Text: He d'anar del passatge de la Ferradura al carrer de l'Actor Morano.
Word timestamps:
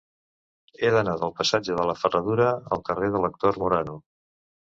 He 0.85 0.89
d'anar 0.95 1.13
del 1.23 1.33
passatge 1.41 1.75
de 1.81 1.85
la 1.89 1.95
Ferradura 2.05 2.49
al 2.77 2.83
carrer 2.87 3.13
de 3.17 3.23
l'Actor 3.27 3.61
Morano. 3.65 3.97